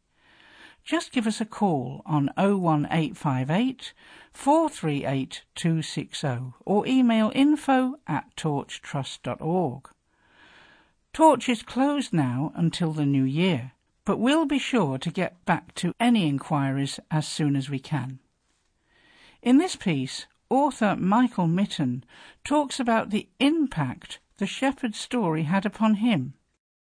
[0.84, 3.94] Just give us a call on 01858
[4.34, 9.90] 438 260 or email info at torchtrust.org.
[11.14, 13.72] Torch is closed now until the new year,
[14.04, 18.20] but we'll be sure to get back to any inquiries as soon as we can.
[19.42, 22.04] In this piece, author Michael Mitton
[22.44, 26.34] talks about the impact the shepherd's story had upon him.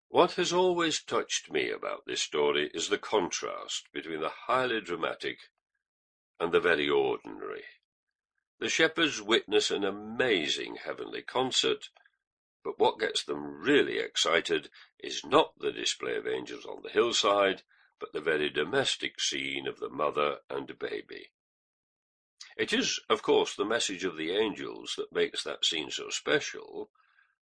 [0.07, 5.38] What has always touched me about this story is the contrast between the highly dramatic
[6.39, 7.64] and the very ordinary.
[8.60, 11.89] The shepherds witness an amazing heavenly concert,
[12.64, 17.64] but what gets them really excited is not the display of angels on the hillside,
[17.99, 21.30] but the very domestic scene of the mother and baby.
[22.57, 26.89] It is, of course, the message of the angels that makes that scene so special,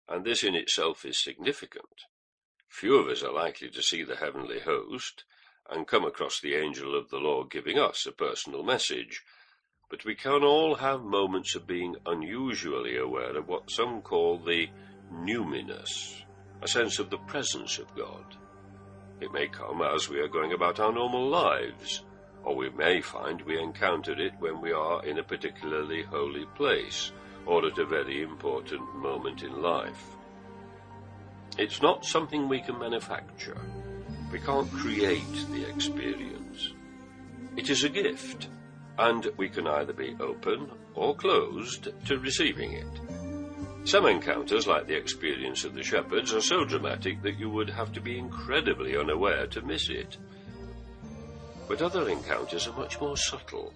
[0.07, 2.03] and this in itself is significant.
[2.69, 5.23] Few of us are likely to see the heavenly host
[5.69, 9.23] and come across the angel of the Lord giving us a personal message,
[9.89, 14.69] but we can all have moments of being unusually aware of what some call the
[15.11, 16.23] numinous,
[16.61, 18.35] a sense of the presence of God.
[19.21, 22.03] It may come as we are going about our normal lives,
[22.45, 27.11] or we may find we encountered it when we are in a particularly holy place
[27.45, 30.15] or at a very important moment in life.
[31.57, 33.57] It's not something we can manufacture.
[34.31, 36.73] We can't create the experience.
[37.55, 38.49] It is a gift,
[38.97, 42.87] and we can either be open or closed to receiving it.
[43.85, 47.93] Some encounters, like the experience of the shepherds, are so dramatic that you would have
[47.93, 50.17] to be incredibly unaware to miss it.
[51.67, 53.73] But other encounters are much more subtle.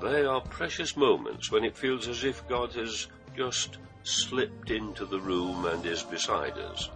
[0.00, 5.20] They are precious moments when it feels as if God has just slipped into the
[5.20, 6.90] room and is beside us,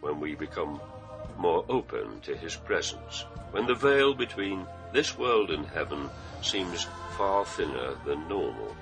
[0.00, 0.80] when we become
[1.36, 6.08] more open to his presence, when the veil between this world and heaven
[6.40, 8.74] seems far thinner than normal.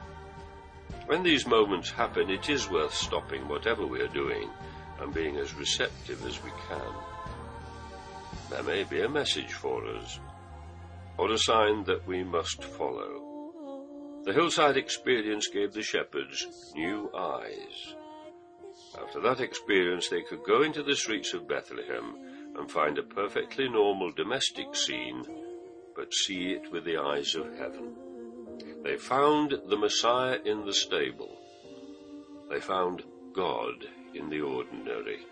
[1.06, 4.50] When these moments happen, it is worth stopping whatever we are doing
[5.00, 6.94] and being as receptive as we can.
[8.50, 10.20] There may be a message for us,
[11.18, 14.22] or a sign that we must follow.
[14.24, 17.94] The hillside experience gave the shepherds new eyes.
[19.00, 22.16] After that experience, they could go into the streets of Bethlehem
[22.56, 25.24] and find a perfectly normal domestic scene,
[25.94, 27.94] but see it with the eyes of heaven.
[28.82, 31.38] They found the Messiah in the stable.
[32.48, 33.02] They found
[33.34, 35.26] God in the ordinary.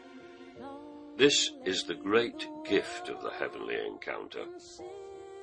[1.17, 4.45] This is the great gift of the heavenly encounter.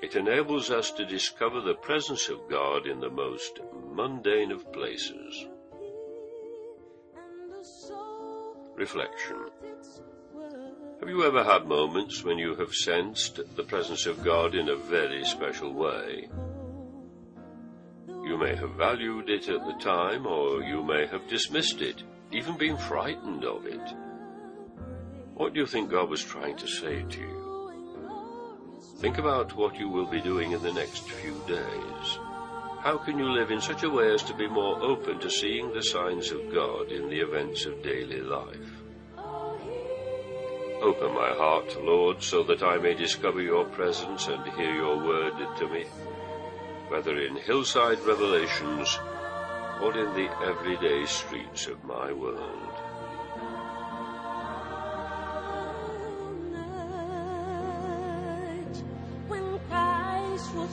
[0.03, 3.59] It enables us to discover the presence of God in the most
[3.91, 5.47] mundane of places.
[8.75, 9.37] Reflection.
[10.99, 14.75] Have you ever had moments when you have sensed the presence of God in a
[14.75, 16.29] very special way?
[18.07, 22.57] You may have valued it at the time, or you may have dismissed it, even
[22.57, 23.81] been frightened of it.
[25.35, 27.43] What do you think God was trying to say to you?
[28.99, 32.19] Think about what you will be doing in the next few days.
[32.81, 35.73] How can you live in such a way as to be more open to seeing
[35.73, 38.83] the signs of God in the events of daily life?
[40.81, 45.33] Open my heart, Lord, so that I may discover your presence and hear your word
[45.57, 45.85] to me,
[46.89, 48.99] whether in hillside revelations
[49.81, 52.72] or in the everyday streets of my world.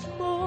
[0.01, 0.40] Christ was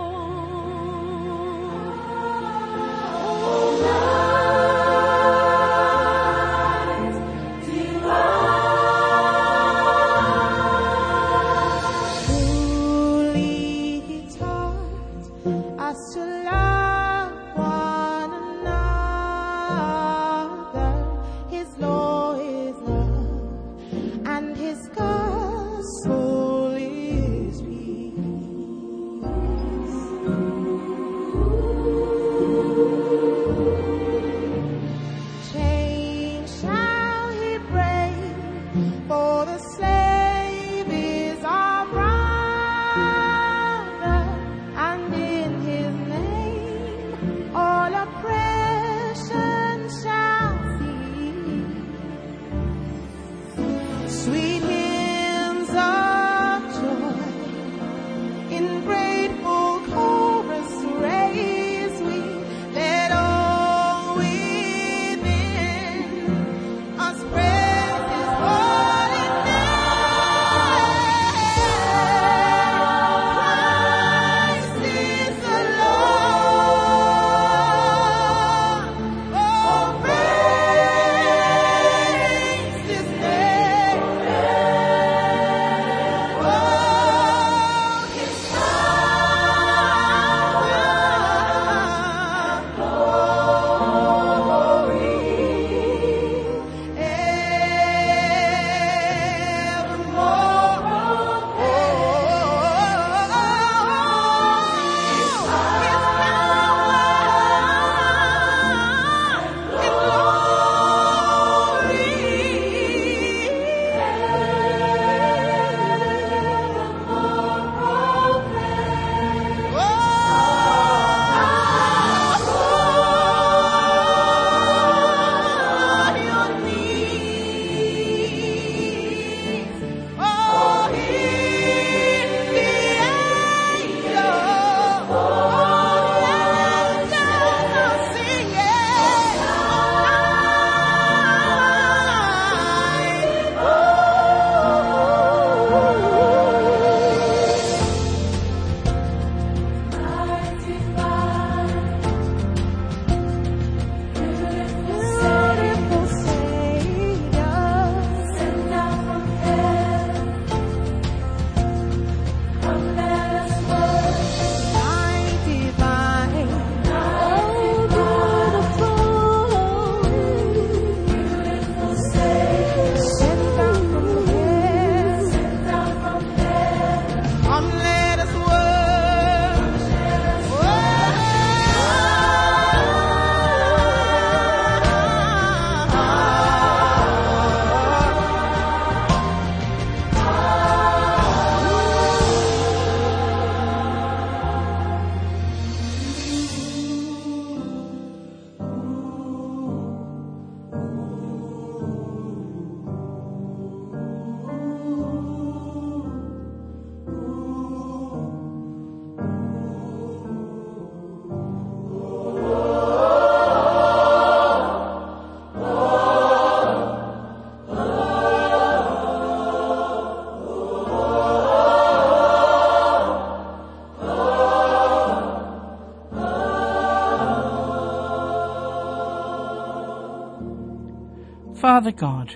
[231.64, 232.36] Father God,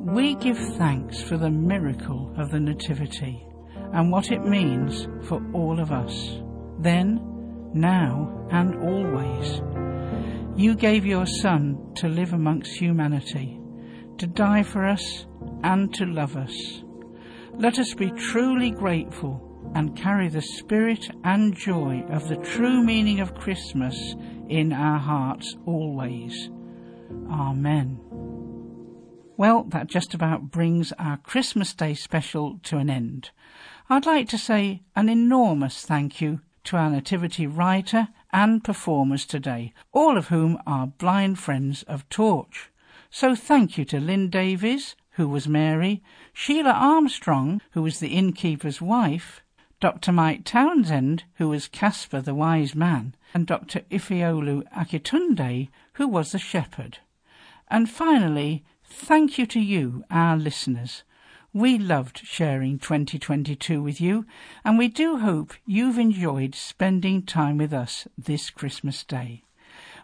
[0.00, 3.46] we give thanks for the miracle of the Nativity
[3.92, 6.40] and what it means for all of us,
[6.78, 7.20] then,
[7.74, 9.60] now, and always.
[10.56, 13.60] You gave your Son to live amongst humanity,
[14.16, 15.26] to die for us,
[15.62, 16.82] and to love us.
[17.58, 23.20] Let us be truly grateful and carry the spirit and joy of the true meaning
[23.20, 24.14] of Christmas
[24.48, 26.48] in our hearts always.
[27.30, 28.13] Amen.
[29.36, 33.30] Well, that just about brings our Christmas Day special to an end.
[33.90, 39.72] I'd like to say an enormous thank you to our Nativity writer and performers today,
[39.90, 42.70] all of whom are blind friends of Torch.
[43.10, 46.00] So thank you to Lynn Davies, who was Mary,
[46.32, 49.42] Sheila Armstrong, who was the innkeeper's wife,
[49.80, 50.12] Dr.
[50.12, 53.80] Mike Townsend, who was Caspar the wise man, and Dr.
[53.90, 56.98] Ifeolu Akitunde, who was the shepherd.
[57.68, 58.64] And finally,
[58.94, 61.02] thank you to you, our listeners.
[61.52, 64.24] We loved sharing 2022 with you,
[64.64, 69.42] and we do hope you've enjoyed spending time with us this Christmas Day.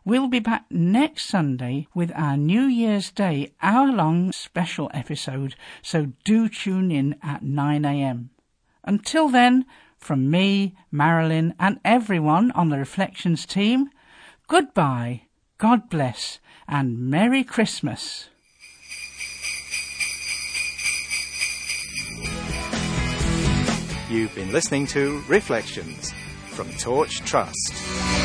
[0.04, 6.12] We'll be back next Sunday with our New Year's Day hour long special episode, so
[6.24, 8.30] do tune in at 9am.
[8.84, 9.66] Until then,
[9.98, 13.90] from me, Marilyn, and everyone on the Reflections team,
[14.48, 15.22] goodbye,
[15.58, 18.30] God bless, and Merry Christmas.
[24.10, 26.12] You've been listening to Reflections
[26.48, 28.19] from Torch Trust.